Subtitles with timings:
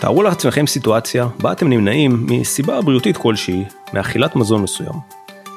[0.00, 4.94] תארו לעצמכם סיטואציה בה אתם נמנעים מסיבה בריאותית כלשהי מאכילת מזון מסוים.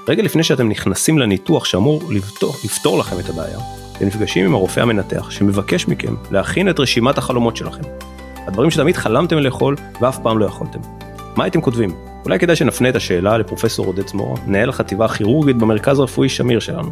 [0.07, 3.59] רגע לפני שאתם נכנסים לניתוח שאמור לפתור, לפתור לכם את הבעיה,
[3.97, 7.81] אתם נפגשים עם הרופא המנתח שמבקש מכם להכין את רשימת החלומות שלכם.
[8.47, 10.79] הדברים שתמיד חלמתם לאכול ואף פעם לא יכולתם.
[11.35, 11.95] מה הייתם כותבים?
[12.25, 16.91] אולי כדאי שנפנה את השאלה לפרופסור עודד זמורה, מנהל החטיבה הכירורגית במרכז הרפואי שמיר שלנו.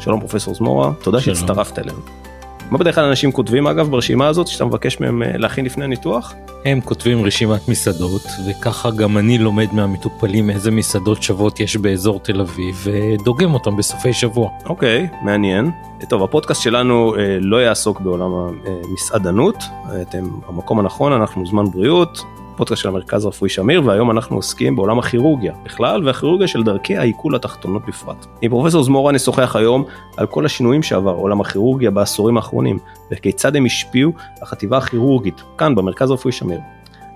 [0.00, 2.25] שלום פרופסור זמורה, תודה שהצטרפת אלינו.
[2.70, 6.34] מה בדרך כלל אנשים כותבים אגב ברשימה הזאת שאתה מבקש מהם אה, להכין לפני הניתוח?
[6.64, 12.40] הם כותבים רשימת מסעדות וככה גם אני לומד מהמטופלים איזה מסעדות שוות יש באזור תל
[12.40, 14.50] אביב ודוגם אותם בסופי שבוע.
[14.66, 15.70] אוקיי, מעניין.
[16.08, 18.30] טוב, הפודקאסט שלנו אה, לא יעסוק בעולם
[18.66, 19.56] המסעדנות,
[20.02, 22.24] אתם במקום הנכון, אנחנו זמן בריאות,
[22.56, 27.34] פודקאסט של המרכז הרפואי שמיר והיום אנחנו עוסקים בעולם הכירורגיה בכלל והכירורגיה של דרכי העיכול
[27.34, 28.26] התחתונות בפרט.
[28.42, 29.84] עם פרופסור זמורה נשוחח היום
[30.16, 32.78] על כל השינויים שעבר עולם הכירורגיה בעשורים האחרונים
[33.12, 36.58] וכיצד הם השפיעו החטיבה הכירורגית כאן במרכז הרפואי שמיר.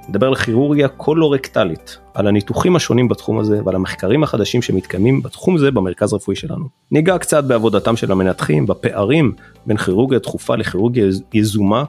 [0.08, 5.70] נדבר על כירורגיה קולורקטלית, על הניתוחים השונים בתחום הזה ועל המחקרים החדשים שמתקיימים בתחום זה
[5.70, 6.64] במרכז הרפואי שלנו.
[6.90, 9.32] ניגע קצת בעבודתם של המנתחים, בפערים
[9.66, 11.84] בין כירורגיה דחופה לכירורגיה יזומה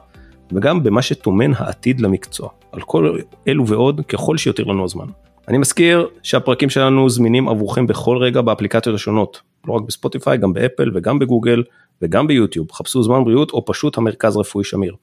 [0.54, 2.48] וגם במה שטומן העתיד למקצוע.
[2.72, 5.06] על כל אלו ועוד ככל שיותיר לנו הזמן.
[5.48, 10.90] אני מזכיר שהפרקים שלנו זמינים עבורכם בכל רגע באפליקציות השונות, לא רק בספוטיפיי, גם באפל
[10.94, 11.62] וגם בגוגל
[12.02, 14.94] וגם ביוטיוב, חפשו זמן בריאות או פשוט המרכז רפואי שמיר.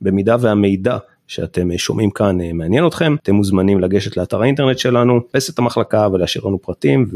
[0.00, 5.50] במידה והמידע שאתם שומעים כאן אה, מעניין אתכם, אתם מוזמנים לגשת לאתר האינטרנט שלנו, לחפש
[5.50, 7.06] את המחלקה ולהשאיר לנו פרטים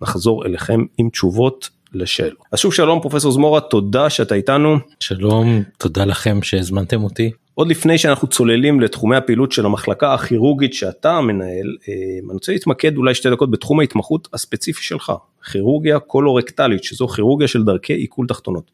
[0.00, 2.44] ונחזור אליכם עם תשובות לשאלות.
[2.52, 4.76] אז שוב שלום פרופסור זמורה, תודה שאתה איתנו.
[5.00, 7.30] שלום, תודה לכם שהזמנתם אותי.
[7.54, 12.96] עוד לפני שאנחנו צוללים לתחומי הפעילות של המחלקה הכירורגית שאתה מנהל, אה, אני רוצה להתמקד
[12.96, 15.12] אולי שתי דקות בתחום ההתמחות הספציפי שלך,
[15.52, 18.70] כירורגיה קולורקטלית, שזו כירורגיה של דרכי עיכול תחתונות.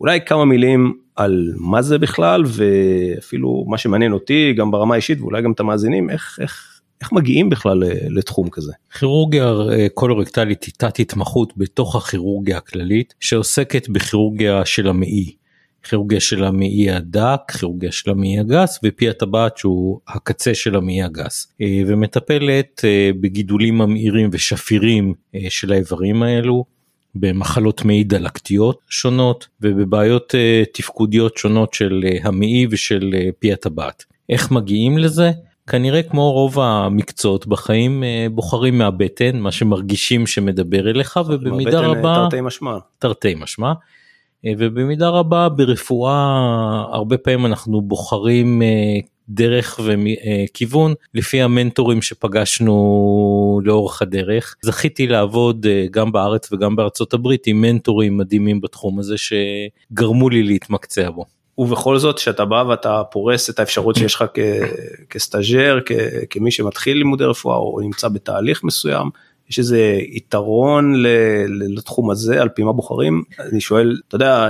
[0.00, 5.42] אולי כמה מילים על מה זה בכלל ואפילו מה שמעניין אותי גם ברמה האישית ואולי
[5.42, 8.72] גם את המאזינים, איך, איך, איך מגיעים בכלל אה, לתחום כזה?
[8.98, 15.36] כירורגיה אה, קולורקטלית היא תת התמחות בתוך הכירורגיה הכללית שעוסקת בכירורגיה של המעי.
[15.88, 21.52] כירורגיה של המעי הדק, כירורגיה של המעי הגס ופי הטבעת שהוא הקצה של המעי הגס
[21.60, 26.64] אה, ומטפלת אה, בגידולים ממאירים ושפירים אה, של האיברים האלו.
[27.18, 30.34] במחלות מעי דלקתיות שונות ובבעיות
[30.72, 34.04] תפקודיות שונות של המעי ושל פי הטבעת.
[34.28, 35.30] איך מגיעים לזה?
[35.66, 42.76] כנראה כמו רוב המקצועות בחיים בוחרים מהבטן מה שמרגישים שמדבר אליך ובמידה רבה תרתי משמע
[42.98, 43.72] תרתי משמע
[44.46, 48.68] אה, ובמידה רבה ברפואה הרבה פעמים אנחנו בוחרים אה,
[49.28, 54.56] דרך וכיוון לפי המנטורים שפגשנו לאורך הדרך.
[54.62, 60.42] זכיתי לעבוד אה, גם בארץ וגם בארצות הברית עם מנטורים מדהימים בתחום הזה שגרמו לי
[60.42, 61.24] להתמקצע בו.
[61.58, 64.24] ובכל זאת שאתה בא ואתה פורס את האפשרות שיש לך
[65.10, 65.78] כסטאג'ר,
[66.30, 69.10] כמי שמתחיל לימודי רפואה או נמצא בתהליך מסוים,
[69.50, 70.94] יש איזה יתרון
[71.48, 74.48] לתחום הזה על פי מה בוחרים אני שואל אתה יודע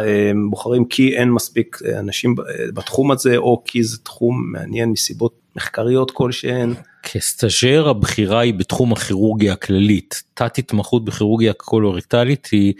[0.50, 2.34] בוחרים כי אין מספיק אנשים
[2.74, 6.74] בתחום הזה או כי זה תחום מעניין מסיבות מחקריות כלשהן.
[7.02, 12.74] כסטאג'ר הבחירה היא בתחום הכירורגיה הכללית תת התמחות בכירורגיה קולורקטלית היא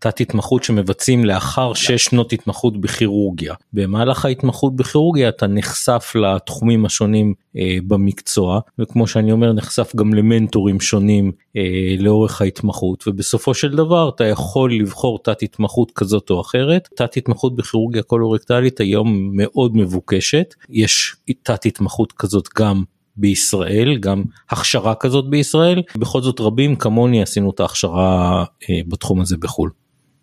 [0.00, 3.54] תת התמחות שמבצעים לאחר שש שנות התמחות בכירורגיה.
[3.72, 10.80] במהלך ההתמחות בכירורגיה אתה נחשף לתחומים השונים אה, במקצוע וכמו שאני אומר נחשף גם למנטורים
[10.80, 16.88] שונים אה, לאורך ההתמחות ובסופו של דבר אתה יכול לבחור תת התמחות כזאת או אחרת.
[16.96, 22.82] תת התמחות בכירורגיה קולורקטלית היום מאוד מבוקשת יש תת התמחות כזאת גם
[23.16, 29.36] בישראל גם הכשרה כזאת בישראל בכל זאת רבים כמוני עשינו את ההכשרה אה, בתחום הזה
[29.36, 29.70] בחו"ל.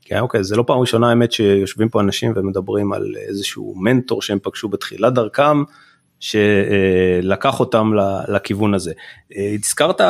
[0.10, 4.40] כן, אוקיי, זה לא פעם ראשונה האמת שיושבים פה אנשים ומדברים על איזשהו מנטור שהם
[4.42, 5.64] פגשו בתחילת דרכם,
[6.20, 7.92] שלקח אותם
[8.28, 8.94] לכיוון הזה.
[9.38, 10.02] הזכרת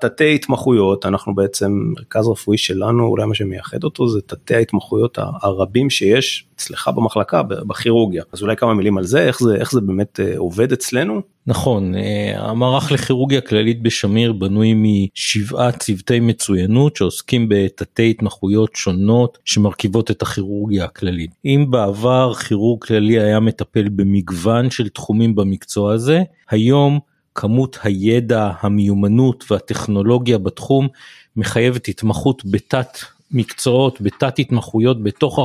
[0.00, 5.90] תתי התמחויות, אנחנו בעצם מרכז רפואי שלנו, אולי מה שמייחד אותו זה תתי ההתמחויות הרבים
[5.90, 8.22] שיש אצלך במחלקה בכירורגיה.
[8.32, 11.20] אז אולי כמה מילים על זה, איך זה, איך זה באמת אה, עובד אצלנו?
[11.46, 20.10] נכון, אה, המערך לכירורגיה כללית בשמיר בנוי משבעה צוותי מצוינות שעוסקים בתתי התמחויות שונות שמרכיבות
[20.10, 21.30] את הכירורגיה הכללית.
[21.44, 26.98] אם בעבר כירורג כללי היה מטפל במגוון של תחומים במקצוע הזה, היום
[27.34, 30.88] כמות הידע, המיומנות והטכנולוגיה בתחום
[31.36, 32.98] מחייבת התמחות בתת
[33.30, 35.38] מקצועות, בתת התמחויות בתוך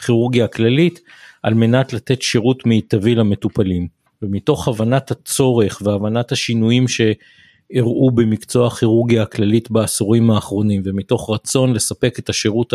[0.00, 1.00] הכירורגיה הכללית
[1.42, 3.98] על מנת לתת שירות מיטבי למטופלים.
[4.22, 12.28] ומתוך הבנת הצורך והבנת השינויים שאירעו במקצוע הכירורגיה הכללית בעשורים האחרונים ומתוך רצון לספק את
[12.28, 12.72] השירות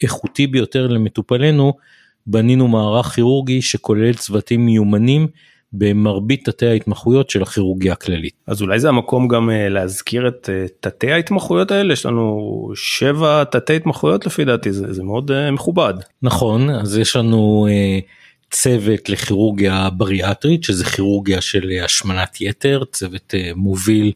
[0.00, 1.72] האיכותי ביותר למטופלינו,
[2.26, 5.26] בנינו מערך כירורגי שכולל צוותים מיומנים
[5.72, 8.34] במרבית תתי ההתמחויות של הכירורגיה הכללית.
[8.46, 13.44] אז אולי זה המקום גם אה, להזכיר את אה, תתי ההתמחויות האלה, יש לנו שבע
[13.44, 15.94] תתי התמחויות לפי דעתי, זה, זה מאוד uh, מכובד.
[16.22, 17.66] נכון, אז יש לנו
[18.50, 24.12] צוות לכירורגיה בריאטרית, שזה כירורגיה של השמנת יתר, צוות מוביל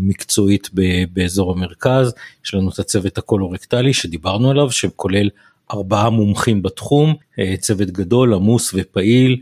[0.00, 0.70] מקצועית
[1.12, 2.14] באזור המרכז,
[2.44, 5.28] יש לנו את הצוות הקולורקטלי שדיברנו עליו, שכולל
[5.72, 7.14] ארבעה מומחים בתחום,
[7.58, 9.40] צוות גדול, עמוס ופעיל.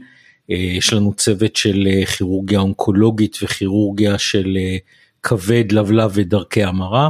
[0.51, 4.77] אה, יש לנו צוות של אה, כירורגיה אונקולוגית וכירורגיה של אה,
[5.23, 7.09] כבד, לבלב ודרכי המרה,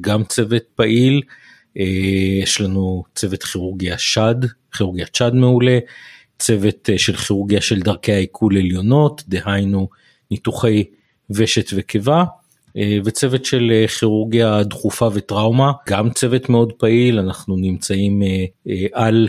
[0.00, 1.22] גם צוות פעיל,
[2.42, 4.34] יש לנו צוות כירורגיה שד,
[4.72, 5.78] כירורגיה שד מעולה,
[6.38, 9.88] צוות של כירורגיה של דרכי העיכול עליונות, דהיינו
[10.30, 10.84] ניתוחי
[11.30, 12.24] ושת וקיבה,
[13.04, 18.22] וצוות של כירורגיה דחופה וטראומה, גם צוות מאוד פעיל, אנחנו נמצאים
[18.92, 19.28] על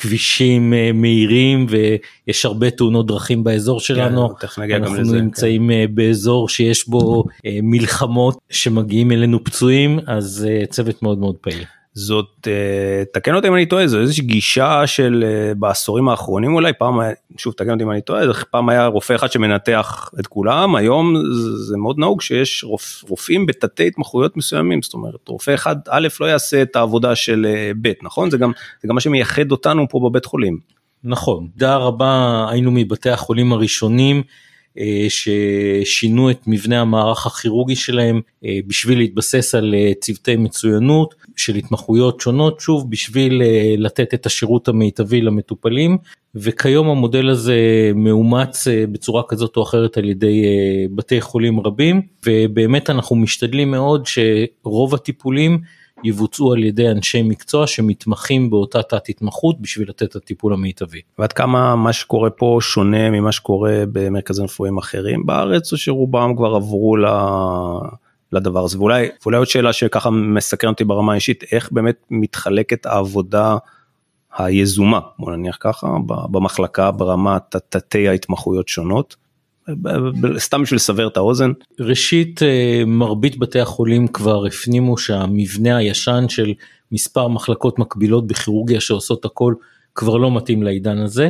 [0.00, 4.28] כבישים אה, מהירים ויש הרבה תאונות דרכים באזור שלנו.
[4.36, 5.94] כן, אנחנו לזה, נמצאים כן.
[5.94, 11.64] באזור שיש בו אה, מלחמות שמגיעים אלינו פצועים אז צוות מאוד מאוד פעיל.
[11.94, 16.72] זאת אה, תקן אותי אם אני טועה זו איזושהי גישה של אה, בעשורים האחרונים אולי
[16.78, 16.94] פעם
[17.36, 21.14] שוב תקן אותי אם אני טועה פעם היה רופא אחד שמנתח את כולם היום
[21.68, 26.26] זה מאוד נהוג שיש רופ, רופאים בתתי התמחויות מסוימים זאת אומרת רופא אחד א' לא
[26.26, 28.30] יעשה את העבודה של אה, ב' נכון?
[28.30, 28.52] זה גם
[28.82, 30.58] זה גם מה שמייחד אותנו פה בבית חולים.
[31.04, 34.22] נכון, תודה רבה היינו מבתי החולים הראשונים
[35.08, 42.20] ששינו את מבנה המערך הכירורגי שלהם אה, בשביל להתבסס על אה, צוותי מצוינות של התמחויות
[42.20, 43.42] שונות, שוב בשביל
[43.78, 45.98] לתת את השירות המיטבי למטופלים,
[46.34, 47.56] וכיום המודל הזה
[47.94, 50.44] מאומץ בצורה כזאת או אחרת על ידי
[50.94, 55.60] בתי חולים רבים, ובאמת אנחנו משתדלים מאוד שרוב הטיפולים
[56.04, 61.00] יבוצעו על ידי אנשי מקצוע שמתמחים באותה תת התמחות בשביל לתת את הטיפול המיטבי.
[61.18, 66.54] ועד כמה מה שקורה פה שונה ממה שקורה במרכזים רפואיים אחרים בארץ או שרובם כבר
[66.54, 67.06] עברו ל...
[68.32, 73.56] לדבר הזה ואולי ואולי עוד שאלה שככה מסקרן אותי ברמה האישית איך באמת מתחלקת העבודה
[74.38, 79.16] היזומה בוא נניח ככה במחלקה ברמת תתי ההתמחויות שונות
[80.38, 81.52] סתם בשביל לסבר את האוזן.
[81.80, 86.54] ראשית אה, מרבית בתי החולים כבר הפנימו שהמבנה הישן של
[86.92, 89.54] מספר מחלקות מקבילות בכירורגיה שעושות הכל
[89.94, 91.28] כבר לא מתאים לעידן הזה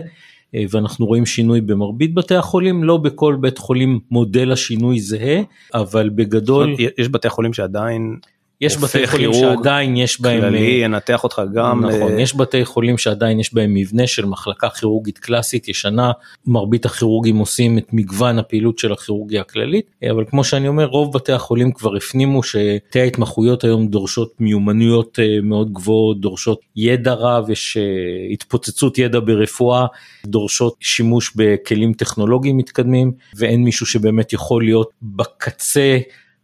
[0.55, 5.41] אה, ואנחנו רואים שינוי במרבית בתי החולים לא בכל בית חולים מודל השינוי זהה
[5.75, 8.17] אבל בגדול יש בתי חולים שעדיין
[8.61, 12.99] יש בתי חולים שעדיין יש בהם, כללי אה, ינתח אותך גם, נכון, יש בתי חולים
[12.99, 16.13] שעדיין יש בהם מבנה של מחלקה כירורגית קלאסית ישנה,
[16.47, 21.33] מרבית הכירורגים עושים את מגוון הפעילות של הכירורגיה הכללית, אבל כמו שאני אומר רוב בתי
[21.33, 27.77] החולים כבר הפנימו שתי ההתמחויות היום דורשות מיומנויות אה, מאוד גבוהות, דורשות ידע רב, יש
[27.77, 29.87] אה, התפוצצות ידע ברפואה,
[30.27, 35.99] דורשות שימוש בכלים טכנולוגיים מתקדמים ואין מישהו שבאמת יכול להיות בקצה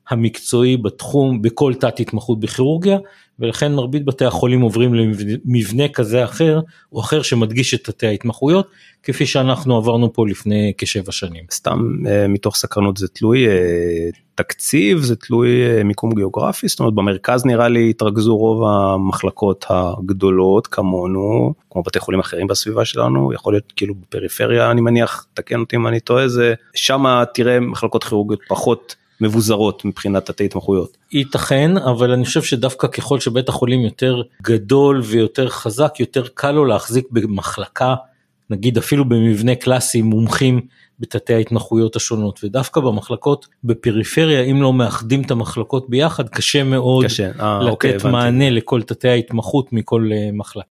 [0.08, 2.99] המקצועי בתחום בכל תת התמחות בכירורגיה
[3.38, 6.61] ולכן מרבית בתי החולים עוברים למבנה כזה אחר
[6.93, 8.67] או אחר שמדגיש את תתי ההתמחויות
[9.03, 11.44] כפי שאנחנו עברנו פה לפני כשבע שנים.
[11.50, 13.53] סתם אה, מתוך סקרנות זה תלוי אה,
[14.35, 20.67] תקציב זה תלוי אה, מיקום גיאוגרפי זאת אומרת במרכז נראה לי התרכזו רוב המחלקות הגדולות
[20.67, 25.76] כמונו כמו בתי חולים אחרים בסביבה שלנו יכול להיות כאילו בפריפריה אני מניח תקן אותי
[25.76, 29.06] אם אני טועה זה שמה תראה מחלקות כירורגיות פחות.
[29.20, 30.96] מבוזרות מבחינת תתי התמחויות.
[31.12, 36.64] ייתכן אבל אני חושב שדווקא ככל שבית החולים יותר גדול ויותר חזק יותר קל לו
[36.64, 37.94] להחזיק במחלקה
[38.50, 40.61] נגיד אפילו במבנה קלאסי מומחים
[41.00, 47.30] בתתי ההתמחויות השונות ודווקא במחלקות בפריפריה אם לא מאחדים את המחלקות ביחד קשה מאוד קשה.
[47.38, 50.68] 아, לתת אוקיי, מענה לכל תתי ההתמחות מכל uh, מחלקה.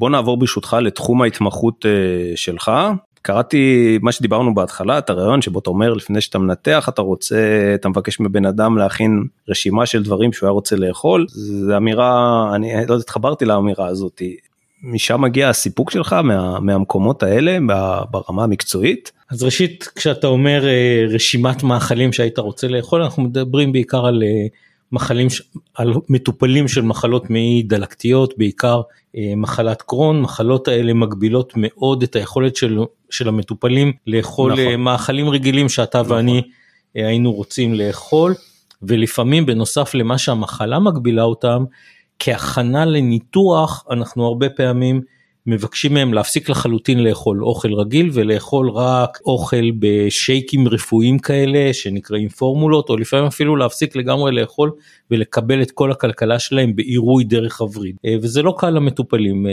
[0.00, 2.70] בוא נעבור ברשותך לתחום ההתמחות uh, שלך
[3.22, 7.88] קראתי מה שדיברנו בהתחלה את הרעיון שבו אתה אומר לפני שאתה מנתח אתה רוצה אתה
[7.88, 12.96] מבקש מבן אדם להכין רשימה של דברים שהוא היה רוצה לאכול זה אמירה אני לא
[12.96, 14.22] התחברתי לאמירה הזאת
[14.82, 17.58] משם מגיע הסיפוק שלך מה, מהמקומות האלה
[18.10, 19.12] ברמה המקצועית.
[19.30, 24.46] אז ראשית כשאתה אומר אה, רשימת מאכלים שהיית רוצה לאכול אנחנו מדברים בעיקר על אה,
[24.92, 25.26] מחלים,
[25.74, 28.80] על מטופלים של מחלות מעי דלקתיות, בעיקר
[29.16, 32.78] אה, מחלת קרון, מחלות האלה מגבילות מאוד את היכולת של,
[33.10, 34.64] של המטופלים לאכול נכון.
[34.64, 36.16] אה, מאכלים רגילים שאתה נכון.
[36.16, 36.42] ואני
[36.96, 38.34] אה, היינו רוצים לאכול,
[38.82, 41.64] ולפעמים בנוסף למה שהמחלה מגבילה אותם,
[42.18, 45.00] כהכנה לניתוח אנחנו הרבה פעמים
[45.46, 52.88] מבקשים מהם להפסיק לחלוטין לאכול אוכל רגיל ולאכול רק אוכל בשייקים רפואיים כאלה שנקראים פורמולות
[52.88, 54.70] או לפעמים אפילו להפסיק לגמרי לאכול
[55.10, 57.96] ולקבל את כל הכלכלה שלהם בעירוי דרך הווריד.
[58.04, 59.52] אה, וזה לא קל למטופלים אה,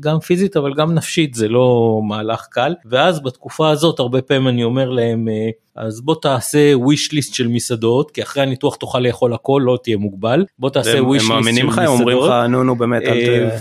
[0.00, 2.74] גם פיזית אבל גם נפשית זה לא מהלך קל.
[2.84, 7.48] ואז בתקופה הזאת הרבה פעמים אני אומר להם אה, אז בוא תעשה wish list של
[7.48, 11.08] מסעדות כי אחרי הניתוח תוכל לאכול הכל לא תהיה מוגבל בוא תעשה wish list של
[11.08, 11.30] מסעדות.
[11.30, 13.02] הם מאמינים לך הם אומרים לך נו נו באמת.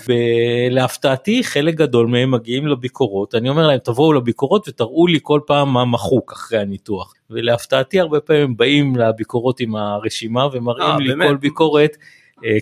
[0.07, 5.73] ולהפתעתי חלק גדול מהם מגיעים לביקורות אני אומר להם תבואו לביקורות ותראו לי כל פעם
[5.73, 11.27] מה מחוק אחרי הניתוח ולהפתעתי הרבה פעמים באים לביקורות עם הרשימה ומראים לי באמת?
[11.27, 11.97] כל ביקורת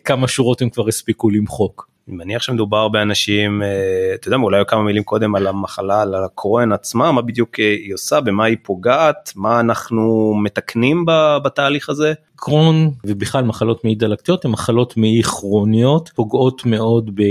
[0.05, 1.90] כמה שורות הם כבר הספיקו למחוק.
[2.07, 6.71] אני מניח שמדובר באנשים, אה, אתה יודע, אולי כמה מילים קודם על המחלה, על הקרון
[6.71, 11.05] עצמה, מה בדיוק אה, היא עושה, במה היא פוגעת, מה אנחנו מתקנים
[11.43, 12.13] בתהליך הזה.
[12.35, 17.23] קרון ובכלל מחלות מעי דלקתיות הן מחלות מעי כרוניות, פוגעות מאוד, ב,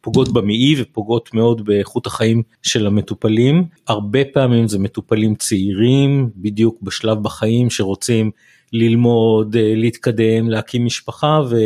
[0.00, 3.64] פוגעות במעי ופוגעות מאוד באיכות החיים של המטופלים.
[3.88, 8.30] הרבה פעמים זה מטופלים צעירים, בדיוק בשלב בחיים שרוצים
[8.74, 11.56] ללמוד, אה, להתקדם, להקים משפחה ו,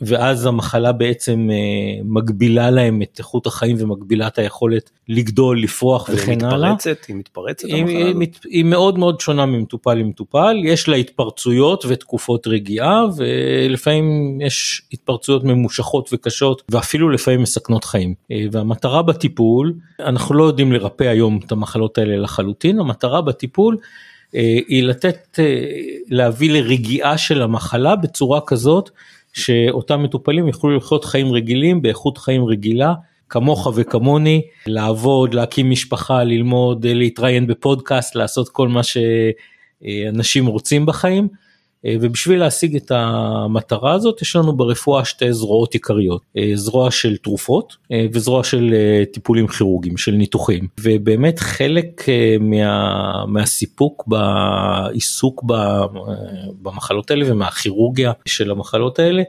[0.00, 6.44] ואז המחלה בעצם אה, מגבילה להם את איכות החיים ומגבילה את היכולת לגדול, לפרוח וכן
[6.44, 6.74] הלאה.
[7.08, 12.46] היא מתפרצת היא, המחלה היא, היא מאוד מאוד שונה ממטופל למטופל, יש לה התפרצויות ותקופות
[12.46, 18.14] רגיעה ולפעמים יש התפרצויות ממושכות וקשות ואפילו לפעמים מסכנות חיים.
[18.32, 23.76] אה, והמטרה בטיפול, אנחנו לא יודעים לרפא היום את המחלות האלה לחלוטין, המטרה בטיפול
[24.32, 25.64] היא לתת, אה,
[26.08, 28.90] להביא לרגיעה של המחלה בצורה כזאת
[29.32, 32.94] שאותם מטופלים יוכלו לחיות חיים רגילים באיכות חיים רגילה
[33.28, 41.28] כמוך וכמוני, לעבוד, להקים משפחה, ללמוד, להתראיין בפודקאסט, לעשות כל מה שאנשים רוצים בחיים.
[41.86, 47.16] אה, ובשביל להשיג את המטרה הזאת יש לנו ברפואה שתי זרועות עיקריות, אה, זרוע של
[47.16, 48.74] תרופות אה, וזרוע של
[49.12, 50.68] טיפולים כירורגיים, של ניתוחים.
[50.80, 52.06] ובאמת חלק
[52.40, 55.44] מה, מהסיפוק בעיסוק
[56.62, 59.22] במחלות האלה ומהכירורגיה של המחלות האלה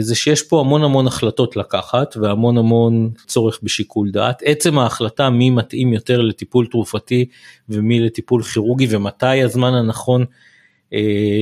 [0.00, 4.42] זה שיש פה המון המון החלטות לקחת והמון המון צורך בשיקול דעת.
[4.44, 7.24] עצם ההחלטה מי מתאים יותר לטיפול תרופתי
[7.68, 10.24] ומי לטיפול כירורגי ומתי הזמן הנכון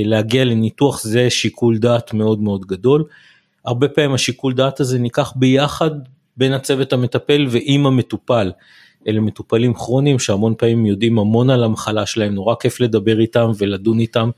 [0.05, 3.05] להגיע לניתוח זה שיקול דעת מאוד מאוד גדול.
[3.65, 5.91] הרבה פעמים השיקול דעת הזה ניקח ביחד
[6.37, 8.53] בין הצוות המטפל ועם המטופל.
[9.09, 14.01] אלה מטופלים כרוניים שהמון פעמים יודעים המון על המחלה שלהם, נורא כיף לדבר איתם ולדון
[14.01, 14.31] איתם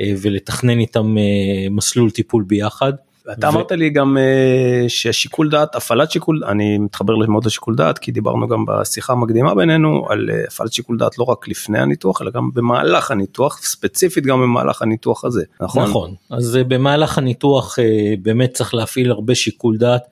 [0.00, 2.92] אה, ולתכנן איתם אה, מסלול טיפול ביחד.
[3.32, 8.12] אתה אמרת לי גם uh, ששיקול דעת, הפעלת שיקול, אני מתחבר מאוד לשיקול דעת כי
[8.12, 12.30] דיברנו גם בשיחה המקדימה בינינו על uh, הפעלת שיקול דעת לא רק לפני הניתוח אלא
[12.30, 15.82] גם במהלך הניתוח, ספציפית גם במהלך הניתוח הזה, נכון?
[15.82, 17.78] נכון, אז uh, במהלך הניתוח
[18.22, 20.02] באמת צריך להפעיל הרבה שיקול דעת.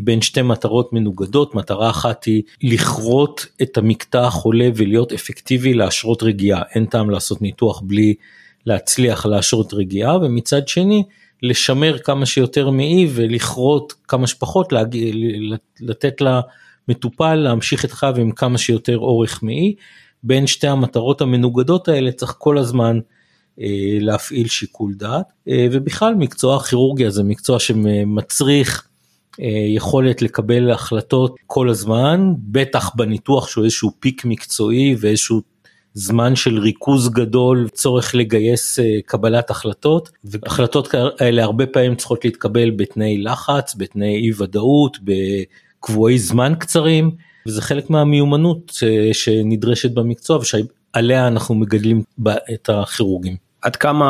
[0.00, 6.62] בין שתי מטרות מנוגדות, מטרה אחת היא לכרות את המקטע החולה ולהיות אפקטיבי להשרות רגיעה,
[6.74, 8.14] אין טעם לעשות ניתוח בלי
[8.66, 11.02] להצליח להשרות רגיעה, ומצד שני
[11.42, 15.12] לשמר כמה שיותר מעי ולכרות כמה שפחות, להגיע,
[15.80, 19.74] לתת למטופל להמשיך את חייו עם כמה שיותר אורך מעי.
[20.22, 22.98] בין שתי המטרות המנוגדות האלה צריך כל הזמן
[23.60, 28.88] אה, להפעיל שיקול דעת אה, ובכלל מקצוע הכירורגיה זה מקצוע שמצריך
[29.40, 35.42] אה, יכולת לקבל החלטות כל הזמן בטח בניתוח שהוא איזשהו פיק מקצועי ואיזשהו
[35.98, 42.70] זמן של ריכוז גדול, צורך לגייס אה, קבלת החלטות, והחלטות האלה הרבה פעמים צריכות להתקבל
[42.70, 47.10] בתנאי לחץ, בתנאי אי ודאות, בקבועי זמן קצרים,
[47.46, 52.02] וזה חלק מהמיומנות אה, שנדרשת במקצוע ושעליה אנחנו מגדלים
[52.54, 53.36] את הכירורגים.
[53.62, 54.06] עד כמה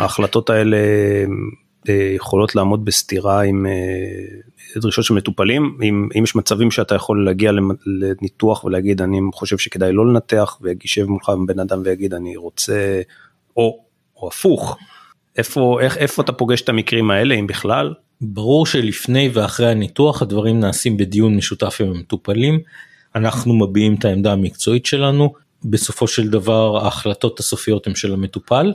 [0.00, 0.78] ההחלטות האלה
[1.88, 3.66] יכולות לעמוד בסתירה עם
[4.76, 7.52] דרישות של מטופלים, אם, אם יש מצבים שאתה יכול להגיע
[7.86, 13.02] לניתוח ולהגיד אני חושב שכדאי לא לנתח וישב מולך בן אדם ויגיד אני רוצה,
[13.56, 13.84] או,
[14.16, 14.76] או הפוך,
[15.36, 17.94] איפה, איך, איפה אתה פוגש את המקרים האלה אם בכלל?
[18.20, 22.60] ברור שלפני ואחרי הניתוח הדברים נעשים בדיון משותף עם המטופלים,
[23.14, 25.32] אנחנו מביעים את העמדה המקצועית שלנו,
[25.64, 28.72] בסופו של דבר ההחלטות הסופיות הן של המטופל.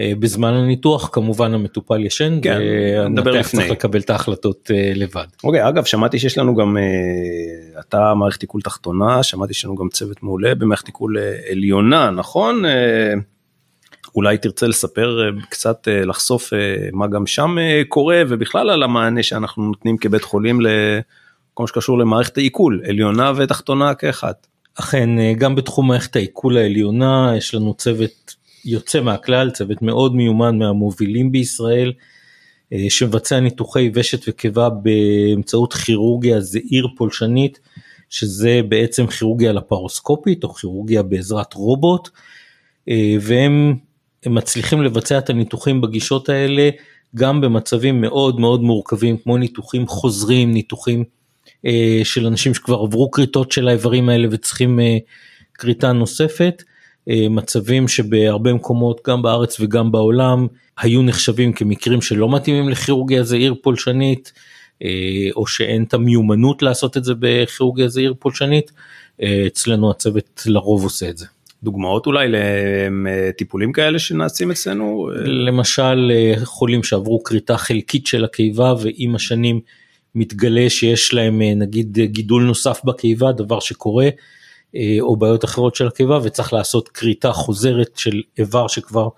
[0.00, 5.26] אה, בזמן הניתוח כמובן המטופל ישן כן, והנתח צריך לקבל את ההחלטות אה, לבד.
[5.44, 9.88] אוקיי אגב שמעתי שיש לנו גם אה, אתה מערכת עיכול תחתונה שמעתי שיש לנו גם
[9.88, 11.16] צוות מעולה במערכת עיכול
[11.50, 12.62] עליונה נכון
[14.14, 16.52] אולי תרצה לספר קצת לחשוף
[16.92, 17.56] מה גם שם
[17.88, 23.94] קורה ובכלל על המענה שאנחנו נותנים כבית חולים לכל מה שקשור למערכת העיכול עליונה ותחתונה
[23.94, 24.32] כאחד.
[24.80, 25.08] אכן
[25.38, 28.34] גם בתחום מערכת העיכול העליונה יש לנו צוות
[28.64, 31.92] יוצא מהכלל, צוות מאוד מיומן מהמובילים בישראל,
[32.88, 37.60] שמבצע ניתוחי ושת וקיבה באמצעות כירורגיה זעיר פולשנית,
[38.10, 42.08] שזה בעצם כירורגיה לפרוסקופית או כירורגיה בעזרת רובוט,
[43.20, 43.74] והם
[44.26, 46.70] מצליחים לבצע את הניתוחים בגישות האלה
[47.16, 51.04] גם במצבים מאוד מאוד מורכבים כמו ניתוחים חוזרים, ניתוחים
[51.66, 54.98] אה, של אנשים שכבר עברו כריתות של האיברים האלה וצריכים אה,
[55.54, 56.73] כריתה נוספת, אה,
[57.06, 60.46] מצבים שבהרבה מקומות גם בארץ וגם בעולם
[60.78, 64.32] היו נחשבים כמקרים שלא מתאימים לכירורגיה זעיר פולשנית
[65.36, 68.72] או שאין את המיומנות לעשות את זה בכירורגיה זעיר פולשנית,
[69.46, 71.26] אצלנו הצוות לרוב עושה את זה.
[71.62, 75.10] דוגמאות אולי לטיפולים כאלה שנעשים אצלנו?
[75.24, 76.12] למשל
[76.44, 79.60] חולים שעברו כריתה חלקית של הקיבה ועם השנים
[80.14, 84.10] מתגלה שיש להם אה, נגיד גידול נוסף בקיבה, דבר שקורה, אה,
[85.00, 89.08] או בעיות אחרות של הקיבה וצריך לעשות כריתה חוזרת של איבר שכבר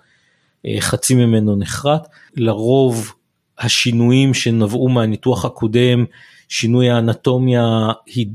[0.65, 2.07] אה, חצי ממנו נחרט.
[2.35, 3.13] לרוב
[3.59, 6.05] השינויים שנבעו מהניתוח הקודם,
[6.49, 8.27] שינוי האנטומיה היא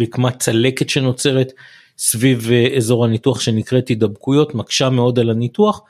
[0.00, 1.52] רקמת צלקת שנוצרת
[1.98, 5.82] סביב אזור הניתוח שנקראת הידבקויות, מקשה מאוד על הניתוח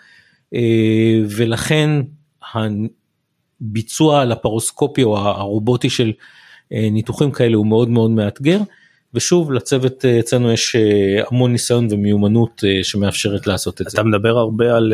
[1.28, 1.90] ולכן
[3.60, 6.12] הביצוע לפרוסקופיה או הרובוטי של
[6.72, 8.60] אה, ניתוחים כאלה הוא מאוד מאוד מאתגר.
[9.14, 13.94] ושוב לצוות אה, אצלנו יש אה, המון ניסיון ומיומנות שמאפשרת לעשות את אתה זה.
[13.94, 14.92] אתה מדבר הרבה על,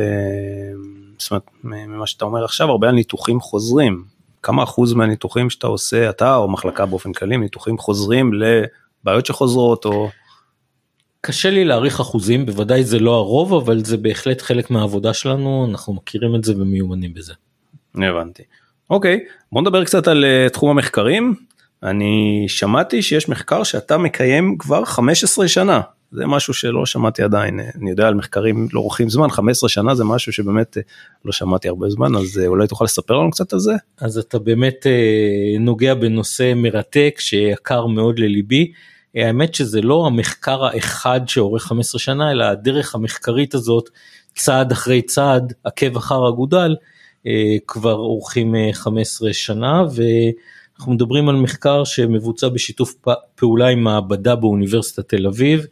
[1.18, 4.04] זאת אומרת, ממה שאתה אומר עכשיו, הרבה על ניתוחים חוזרים.
[4.42, 10.08] כמה אחוז מהניתוחים שאתה עושה, אתה או מחלקה באופן כללי, ניתוחים חוזרים לבעיות שחוזרות או...
[11.20, 15.92] קשה לי להעריך אחוזים, בוודאי זה לא הרוב, אבל זה בהחלט חלק מהעבודה שלנו, אנחנו
[15.92, 17.34] מכירים את זה ומיומנים בזה.
[17.94, 18.42] הבנתי.
[18.90, 19.20] אוקיי,
[19.52, 21.34] בוא נדבר קצת על תחום המחקרים.
[21.82, 25.80] אני שמעתי שיש מחקר שאתה מקיים כבר 15 שנה.
[26.12, 30.04] זה משהו שלא שמעתי עדיין, אני יודע על מחקרים לא לוקחים זמן, 15 שנה זה
[30.04, 30.82] משהו שבאמת אה,
[31.24, 33.72] לא שמעתי הרבה זמן, אז אה, אולי תוכל לספר לנו קצת על זה?
[34.00, 34.86] אז אתה באמת
[35.60, 38.72] נוגע בנושא מרתק שיקר מאוד לליבי.
[39.14, 43.90] האמת שזה לא המחקר האחד שאורך 15 שנה, אלא הדרך המחקרית הזאת,
[44.34, 46.76] צעד אחרי צעד, עקב אחר אגודל,
[47.26, 49.84] אה, כבר אורחים 15 אה, שנה
[50.80, 52.94] ואנחנו מדברים על מחקר שמבוצע בשיתוף
[53.34, 55.66] פעולה עם מעבדה באוניברסיטת תל אביב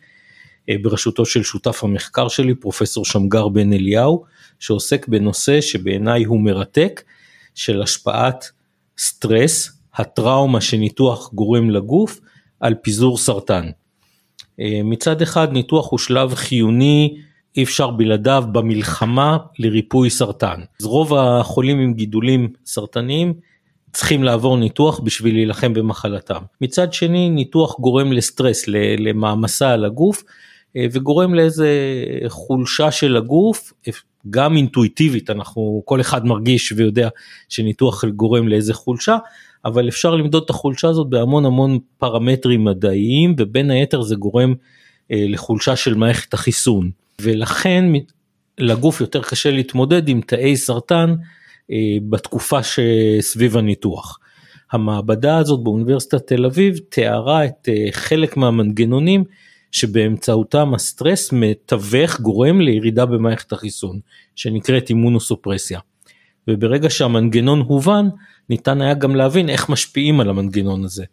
[0.68, 4.24] אה, בראשותו של שותף המחקר שלי פרופסור שמגר בן אליהו
[4.58, 7.02] שעוסק בנושא שבעיניי הוא מרתק
[7.54, 8.50] של השפעת
[8.98, 12.20] סטרס, הטראומה שניתוח גורם לגוף
[12.60, 13.70] על פיזור סרטן.
[14.84, 17.16] מצד אחד ניתוח הוא שלב חיוני
[17.56, 20.60] אי אפשר בלעדיו במלחמה לריפוי סרטן.
[20.80, 23.34] אז רוב החולים עם גידולים סרטניים
[23.92, 26.40] צריכים לעבור ניתוח בשביל להילחם במחלתם.
[26.60, 28.64] מצד שני ניתוח גורם לסטרס,
[28.98, 30.24] למעמסה על הגוף
[30.76, 31.68] אה, וגורם לאיזה
[32.28, 33.72] חולשה של הגוף,
[34.30, 37.08] גם אינטואיטיבית אנחנו כל אחד מרגיש ויודע
[37.48, 39.16] שניתוח גורם לאיזה חולשה,
[39.64, 44.54] אבל אפשר למדוד את החולשה הזאת בהמון המון פרמטרים מדעיים ובין היתר זה גורם
[45.10, 46.90] אה, לחולשה של מערכת החיסון.
[47.20, 47.84] ולכן
[48.58, 51.37] לגוף יותר קשה להתמודד עם תאי סרטן אה,
[52.08, 54.18] בתקופה שסביב הניתוח.
[54.72, 59.24] המעבדה הזאת באוניברסיטת תל אביב תיארה את אה, חלק מהמנגנונים
[59.72, 64.00] שבאמצעותם הסטרס מתווך גורם לירידה במערכת החיסון
[64.36, 65.80] שנקראת אימונוסופרסיה.
[66.48, 68.08] וברגע שהמנגנון הובן
[68.50, 71.04] ניתן היה גם להבין איך משפיעים על המנגנון הזה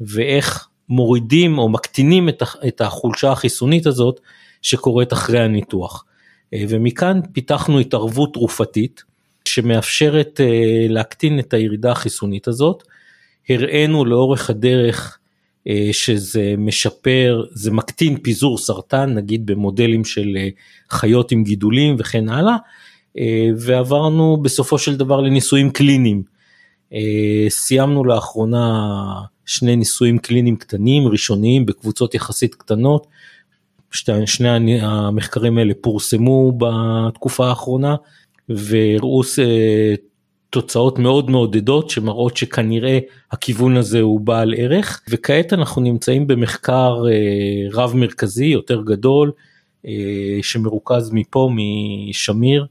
[0.00, 2.28] ואיך מורידים או מקטינים
[2.68, 4.20] את החולשה החיסונית הזאת
[4.62, 6.04] שקורית אחרי הניתוח.
[6.54, 9.09] אה, ומכאן פיתחנו התערבות תרופתית
[9.54, 12.82] שמאפשרת אה, להקטין את הירידה החיסונית הזאת.
[13.48, 15.18] הראינו לאורך הדרך
[15.68, 20.36] אה, שזה משפר, זה מקטין פיזור סרטן נגיד במודלים של
[20.90, 22.56] חיות עם גידולים וכן הלאה
[23.56, 26.22] ועברנו בסופו של דבר לניסויים קליניים.
[27.48, 28.86] סיימנו לאחרונה
[29.46, 33.06] שני ניסויים קליניים קטנים ראשוניים בקבוצות יחסית קטנות
[34.26, 37.96] שני המחקרים האלה פורסמו בתקופה האחרונה
[38.50, 39.94] והראו אה,
[40.50, 42.98] תוצאות מאוד מעודדות שמראות שכנראה
[43.32, 49.32] הכיוון הזה הוא בעל ערך וכעת אנחנו נמצאים במחקר אה, רב מרכזי יותר גדול
[49.86, 52.66] אה, שמרוכז מפה משמיר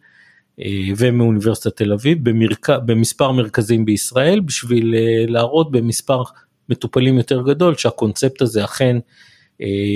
[0.98, 2.70] ומאוניברסיטת תל אביב במרק...
[2.70, 4.96] במספר מרכזים בישראל בשביל
[5.28, 6.22] להראות במספר
[6.70, 8.98] מטופלים יותר גדול שהקונספט הזה אכן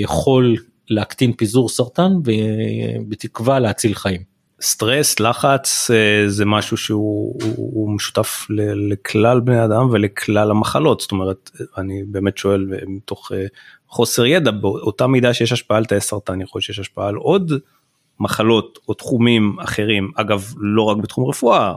[0.01, 0.55] יכול
[0.89, 4.32] להקטין פיזור סרטן ובתקווה להציל חיים.
[4.61, 8.47] סטרס, לחץ אה, זה משהו שהוא הוא משותף
[8.89, 13.45] לכלל בני אדם ולכלל המחלות, זאת אומרת אני באמת שואל מתוך אה,
[13.87, 17.51] חוסר ידע באותה מידה שיש השפעה על תאי סרטן יכול להיות שיש השפעה על עוד
[18.19, 20.11] מחלות או תחומים אחרים.
[20.15, 21.73] אגב לא רק בתחום רפואה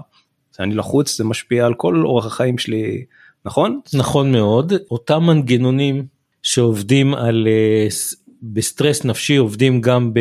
[0.61, 3.05] אני לחוץ זה משפיע על כל אורח החיים שלי
[3.45, 3.81] נכון?
[3.95, 4.73] נכון מאוד.
[4.91, 6.07] אותם מנגנונים
[6.43, 7.87] שעובדים על אה,
[8.43, 10.13] בסטרס נפשי עובדים גם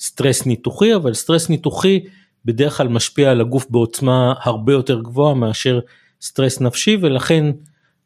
[0.00, 2.00] בסטרס ניתוחי אבל סטרס ניתוחי
[2.44, 5.80] בדרך כלל משפיע על הגוף בעוצמה הרבה יותר גבוהה מאשר
[6.22, 7.50] סטרס נפשי ולכן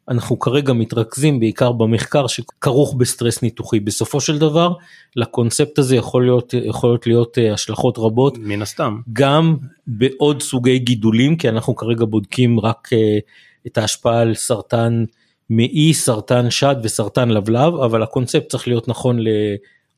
[0.09, 3.79] אנחנו כרגע מתרכזים בעיקר במחקר שכרוך בסטרס ניתוחי.
[3.79, 4.73] בסופו של דבר
[5.15, 8.37] לקונספט הזה יכול להיות יכולות להיות אה, השלכות רבות.
[8.37, 8.99] מן הסתם.
[9.13, 13.17] גם בעוד סוגי גידולים כי אנחנו כרגע בודקים רק אה,
[13.67, 15.05] את ההשפעה על סרטן
[15.49, 19.19] מעי סרטן שד וסרטן לבלב אבל הקונספט צריך להיות נכון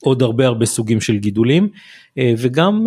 [0.04, 1.70] לעוד הרבה הרבה סוגים של גידולים
[2.18, 2.86] אה, וגם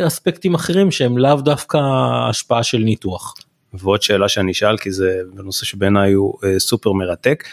[0.00, 1.78] באספקטים אחרים שהם לאו דווקא
[2.28, 3.34] השפעה של ניתוח.
[3.72, 7.44] ועוד שאלה שאני אשאל כי זה נושא שבעיניי הוא אה, סופר מרתק.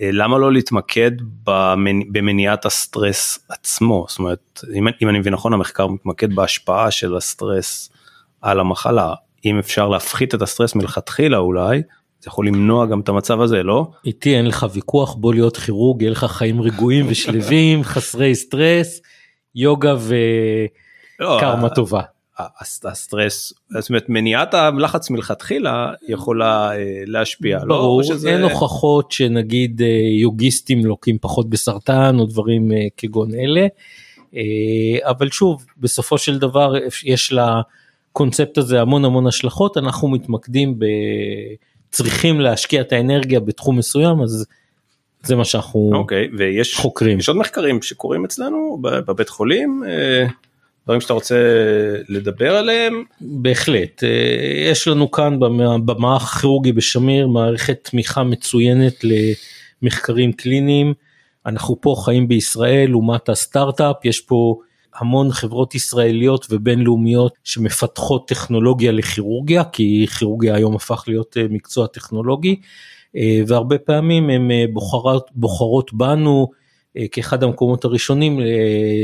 [0.00, 1.10] אה, למה לא להתמקד
[2.12, 7.90] במניעת הסטרס עצמו זאת אומרת אם, אם אני מבין נכון המחקר מתמקד בהשפעה של הסטרס
[8.42, 11.82] על המחלה אם אפשר להפחית את הסטרס מלכתחילה אולי
[12.20, 13.90] זה יכול למנוע גם את המצב הזה לא?
[14.04, 19.00] איתי אין לך ויכוח בוא להיות כירורג יהיה לך חיים רגועים ושלווים חסרי סטרס
[19.54, 19.94] יוגה
[21.20, 22.02] וקרמה לא, טובה.
[22.90, 27.58] הסטרס, זאת אומרת מניעת הלחץ מלכתחילה יכולה אה, להשפיע.
[27.58, 27.76] לא?
[27.76, 28.30] ברור, לא, שזה...
[28.30, 29.86] אין הוכחות שנגיד אה,
[30.20, 33.66] יוגיסטים לוקים פחות בסרטן או דברים אה, כגון אלה.
[35.02, 40.84] אבל שוב, בסופו של דבר יש לקונספט הזה המון המון השלכות, אנחנו מתמקדים ב...
[41.90, 44.46] צריכים להשקיע את האנרגיה בתחום מסוים, אז
[45.22, 47.18] זה מה שאנחנו okay, אוקיי, ויש, חוקרים.
[47.18, 49.82] יש עוד מחקרים שקורים אצלנו בבית חולים.
[50.88, 51.36] דברים שאתה רוצה
[52.08, 53.02] לדבר עליהם?
[53.20, 55.38] בהחלט, אה, יש לנו כאן
[55.84, 59.04] במערך הכירורגי בשמיר מערכת תמיכה מצוינת
[59.82, 60.94] למחקרים קליניים.
[61.46, 64.58] אנחנו פה חיים בישראל לעומת הסטארט-אפ, יש פה
[64.98, 72.60] המון חברות ישראליות ובינלאומיות שמפתחות טכנולוגיה לכירורגיה, כי כירורגיה היום הפך להיות אה, מקצוע טכנולוגי,
[73.16, 76.48] אה, והרבה פעמים הן בוחרות, בוחרות בנו
[76.98, 78.44] אה, כאחד המקומות הראשונים אה,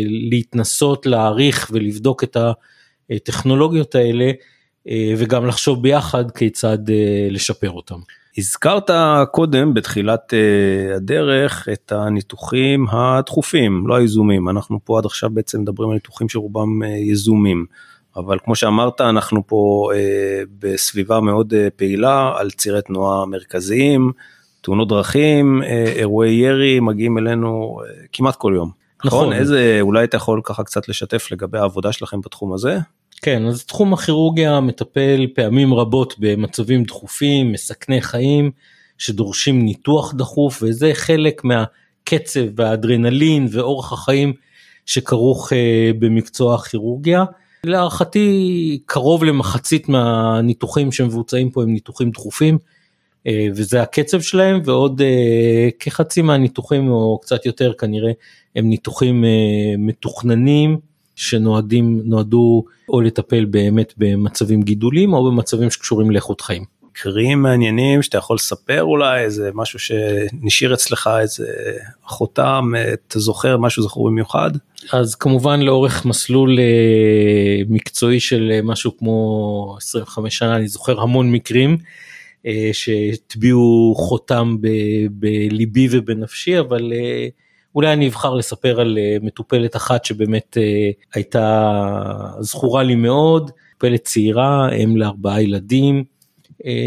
[0.07, 2.37] להתנסות להעריך ולבדוק את
[3.11, 4.31] הטכנולוגיות האלה
[4.89, 6.79] אה, וגם לחשוב ביחד כיצד
[7.31, 7.99] לשפר אותם.
[8.39, 8.91] הזכרת
[9.31, 10.35] קודם בתחילת
[10.97, 16.83] הדרך את הניתוחים הדחופים לא היזומים אנחנו פה עד עכשיו בעצם מדברים על ניתוחים שרובם
[16.83, 17.67] יזומים
[18.17, 19.91] אבל כמו שאמרת אנחנו פה
[20.59, 24.13] בסביבה מאוד פעילה על צירי תנועה מרכזיים
[24.65, 28.71] תאונות דרכים, אה, אירועי ירי מגיעים אלינו אה, כמעט כל יום.
[29.05, 29.21] נכון.
[29.21, 32.79] נכון, איזה, אולי אתה יכול ככה קצת לשתף לגבי העבודה שלכם בתחום הזה?
[33.25, 38.51] כן, אז תחום הכירורגיה מטפל פעמים רבות במצבים דחופים, מסכני חיים,
[38.99, 44.33] שדורשים ניתוח דחוף, וזה חלק מהקצב והאדרנלין ואורח החיים
[44.87, 47.25] שכרוך אה, במקצוע הכירורגיה.
[47.65, 52.59] להערכתי קרוב למחצית מהניתוחים שמבוצעים פה הם ניתוחים דחופים.
[53.27, 58.13] אה, וזה הקצב שלהם ועוד אה, כחצי מהניתוחים או קצת יותר כנראה
[58.57, 59.25] הם ניתוחים
[59.79, 60.79] מתוכננים
[61.17, 66.65] שנועדים נועדו או לטפל באמת במצבים גידולים או במצבים שקשורים לאיכות חיים.
[66.91, 71.47] מקרים מעניינים שאתה יכול לספר אולי איזה משהו שנשאיר אצלך איזה
[72.05, 72.73] חותם
[73.09, 74.51] אתה זוכר משהו זכור במיוחד
[74.93, 76.59] אז כמובן לאורך מסלול
[77.69, 81.79] מקצועי של משהו כמו 25 שנה אני זוכר המון מקרים.
[82.47, 84.57] אה, שהטביעו חותם
[85.11, 87.29] בליבי ובנפשי אבל אה,
[87.75, 90.57] אולי אני אבחר לספר על אה, מטופלת אחת שבאמת
[91.15, 91.73] הייתה
[92.41, 96.05] זכורה לי מאוד, מטופלת צעירה, אם לארבעה ילדים,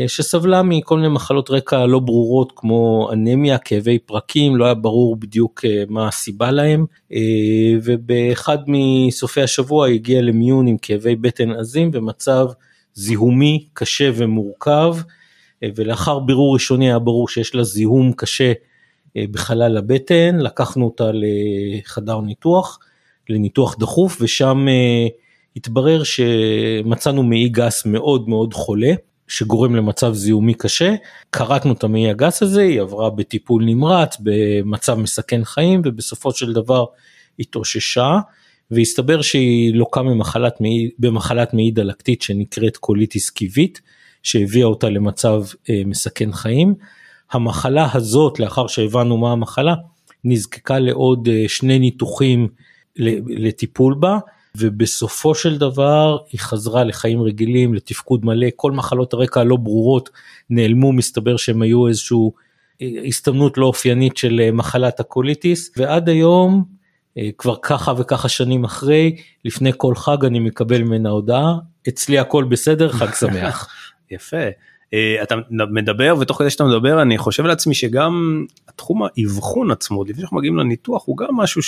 [0.08, 5.66] שסבלה מכל מיני מחלות רקע לא ברורות כמו אנמיה, כאבי פרקים, לא היה ברור בדיוק
[5.90, 6.86] מה הסיבה להם,
[7.84, 12.48] ובאחד מסופי השבוע הגיע למיון עם כאבי בטן עזים במצב
[12.94, 14.96] זיהומי קשה ומורכב.
[15.76, 18.54] ולאחר בירור ראשוני היה ברור שיש לה זיהום קשה אה,
[19.32, 22.80] בחלל הבטן, לקחנו אותה לחדר ניתוח,
[23.30, 25.08] לניתוח דחוף, ושם אה,
[25.56, 28.94] התברר שמצאנו מעי גס מאוד מאוד חולה.
[29.28, 30.96] שגורם למצב זיהומי קשה,
[31.32, 36.86] כרתנו את המעי הגס הזה, היא עברה בטיפול נמרץ, במצב מסכן חיים, ובסופו של דבר
[37.40, 38.20] התאוששה,
[38.72, 43.82] והסתבר שהיא לוקה במחלת מעי, במחלת מעי דלקתית שנקראת קוליטיס קיבית,
[44.24, 46.76] שהביאה אותה למצב אה, מסכן חיים.
[47.32, 49.76] המחלה הזאת, לאחר שהבנו מה המחלה,
[50.24, 52.48] נזקקה לעוד אה, שני ניתוחים
[53.28, 54.18] לטיפול בה,
[54.56, 60.10] ובסופו של דבר היא חזרה לחיים רגילים, לתפקוד מלא, כל מחלות הרקע הלא ברורות
[60.50, 62.34] נעלמו, מסתבר שהם היו איזשהו
[62.82, 66.78] אה, הסתמנות לא אופיינית של מחלת הקוליטיס, ועד היום,
[67.38, 71.54] כבר ככה וככה שנים אחרי, לפני כל חג אני מקבל ממנה הודעה,
[71.88, 73.70] אצלי הכל בסדר, חג שמח.
[74.12, 74.48] יפה.
[74.94, 80.16] אה, אתה מדבר ותוך כדי שאתה מדבר אני חושב לעצמי שגם התחום האבחון עצמו לפני
[80.16, 81.62] שאנחנו מגיעים לניתוח הוא גם משהו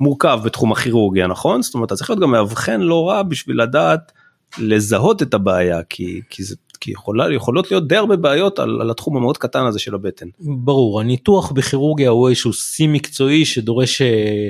[0.00, 4.12] שמורכב בתחום הכירורגיה נכון זאת אומרת אתה צריך להיות גם מאבחן לא רע בשביל לדעת
[4.58, 8.90] לזהות את הבעיה כי כי זה כי יכולה יכולות להיות די הרבה בעיות על, על
[8.90, 10.26] התחום המאוד קטן הזה של הבטן.
[10.40, 14.48] ברור הניתוח בכירורגיה הוא איזשהו שיא מקצועי שדורש אה,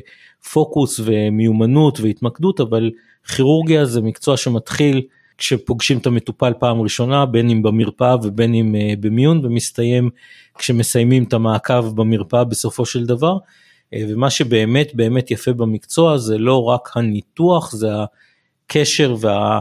[0.52, 2.90] פוקוס ומיומנות והתמקדות אבל
[3.36, 5.02] כירורגיה זה מקצוע שמתחיל.
[5.40, 10.10] כשפוגשים את המטופל פעם ראשונה בין אם במרפאה ובין אם uh, במיון ומסתיים
[10.58, 13.36] כשמסיימים את המעקב במרפאה בסופו של דבר.
[13.36, 17.88] Uh, ומה שבאמת באמת יפה במקצוע זה לא רק הניתוח זה
[18.66, 19.58] הקשר וה...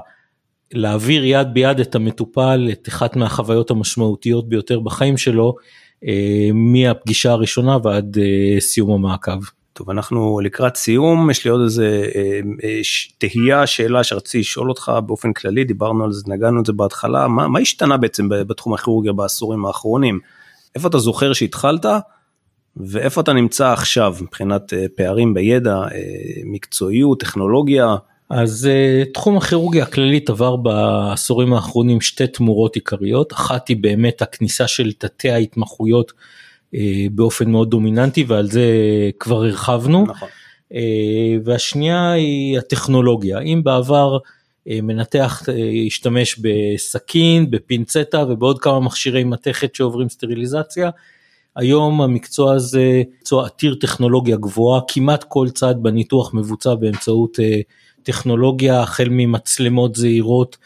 [0.73, 5.55] להעביר יד ביד את המטופל את אחת מהחוויות המשמעותיות ביותר בחיים שלו
[6.03, 6.07] uh,
[6.53, 9.58] מהפגישה הראשונה ועד uh, סיום המעקב.
[9.79, 12.79] טוב אנחנו לקראת סיום יש לי עוד איזה אה, אה,
[13.17, 17.47] תהייה שאלה שרציתי לשאול אותך באופן כללי דיברנו על זה נגענו את זה בהתחלה מה,
[17.47, 20.19] מה השתנה בעצם בתחום הכירורגיה בעשורים האחרונים
[20.75, 21.85] איפה אתה זוכר שהתחלת
[22.77, 25.77] ואיפה אתה נמצא עכשיו מבחינת אה, פערים בידע
[26.45, 27.95] מקצועיות טכנולוגיה.
[28.29, 28.69] אז
[29.13, 35.29] תחום הכירורגיה הכללית עבר בעשורים האחרונים שתי תמורות עיקריות אחת היא באמת הכניסה של תתי
[35.29, 36.11] ההתמחויות
[37.11, 38.63] באופן מאוד דומיננטי ועל זה
[39.19, 40.05] כבר הרחבנו.
[40.07, 40.29] נכון.
[40.73, 43.39] אה, והשנייה היא הטכנולוגיה.
[43.39, 44.17] אם בעבר
[44.69, 45.43] אה, מנתח
[45.87, 50.89] השתמש בסכין, בפינצטה ובעוד כמה מכשירי מתכת שעוברים סטריליזציה,
[51.55, 57.39] היום המקצוע הזה מקצוע עתיר טכנולוגיה גבוהה, כמעט כל צעד בניתוח מבוצע באמצעות
[58.03, 60.57] טכנולוגיה, החל ממצלמות זעירות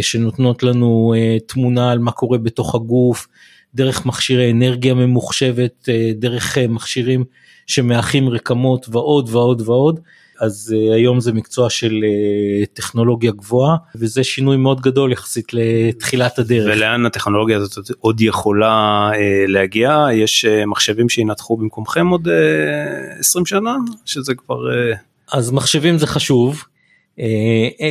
[0.00, 1.14] שנותנות לנו
[1.46, 3.28] תמונה על מה קורה בתוך הגוף,
[3.74, 7.24] דרך מכשירי אנרגיה ממוחשבת, אה, דרך אה, מכשירים
[7.66, 10.00] שמאחים רקמות ועוד ועוד ועוד.
[10.40, 12.04] אז uh, היום זה מקצוע של
[12.72, 16.76] טכנולוגיה גבוהה וזה שינוי מאוד גדול יחסית לתחילת הדרך.
[16.76, 19.10] ולאן הטכנולוגיה הזאת עוד יכולה
[19.48, 20.06] להגיע?
[20.12, 23.76] יש מחשבים שינתחו במקומכם עוד uh, 20 שנה?
[24.04, 24.56] שזה כבר...
[25.32, 26.64] אז מחשבים זה חשוב.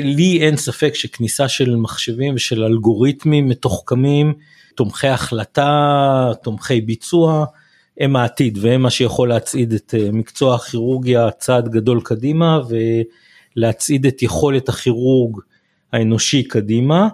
[0.04, 4.34] לי אין ספק שכניסה של מחשבים ושל אלגוריתמים מתוחכמים
[4.76, 7.46] תומכי החלטה, תומכי ביצוע,
[8.00, 12.60] הם העתיד והם מה שיכול להצעיד את אה, מקצוע הכירורגיה צעד גדול קדימה
[13.58, 15.38] ולהצעיד את יכולת הכירורג
[15.94, 17.08] האנושי קדימה.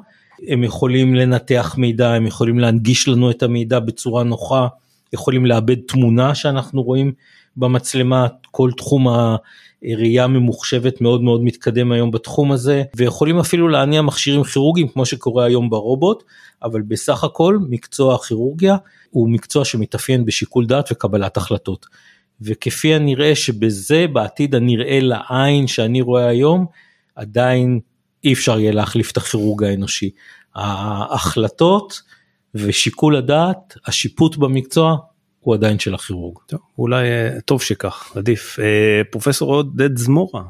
[0.47, 4.67] הם יכולים לנתח מידע, הם יכולים להנגיש לנו את המידע בצורה נוחה,
[5.13, 7.11] יכולים לאבד תמונה שאנחנו רואים
[7.57, 9.07] במצלמה, כל תחום
[9.83, 15.45] הראייה ממוחשבת מאוד מאוד מתקדם היום בתחום הזה, ויכולים אפילו להניע מכשירים כירורגיים כמו שקורה
[15.45, 16.23] היום ברובוט,
[16.63, 18.77] אבל בסך הכל מקצוע הכירורגיה
[19.09, 21.85] הוא מקצוע שמתאפיין בשיקול דעת וקבלת החלטות.
[22.41, 26.65] וכפי הנראה שבזה בעתיד הנראה לעין שאני רואה היום,
[27.15, 27.79] עדיין
[28.23, 30.09] אי אפשר יהיה להחליף את הכירורג האנושי.
[30.55, 32.01] ההחלטות
[32.55, 34.97] ושיקול הדעת, השיפוט במקצוע,
[35.39, 36.37] הוא עדיין של הכירורג.
[36.47, 38.59] טוב, אולי אה, טוב שכך, עדיף.
[38.59, 40.43] אה, פרופסור עודד זמורה,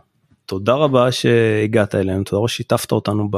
[0.50, 3.38] תודה רבה שהגעת אלינו, תודה רבה ששיתפת אותנו ב...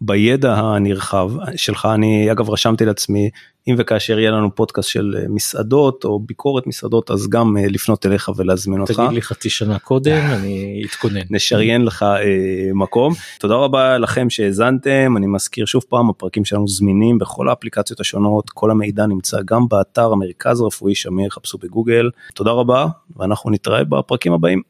[0.00, 3.30] בידע הנרחב שלך אני אגב רשמתי לעצמי
[3.68, 8.06] אם וכאשר יהיה לנו פודקאסט של אה, מסעדות או ביקורת מסעדות אז גם אה, לפנות
[8.06, 8.92] אליך ולהזמין אותך.
[8.92, 11.20] תגיד לי חצי שנה קודם אני אתכונן.
[11.30, 13.12] נשריין לך אה, מקום.
[13.40, 18.70] תודה רבה לכם שהאזנתם אני מזכיר שוב פעם הפרקים שלנו זמינים בכל האפליקציות השונות כל
[18.70, 24.62] המידע נמצא גם באתר המרכז הרפואי שמיר חפשו בגוגל תודה רבה ואנחנו נתראה בפרקים הבאים.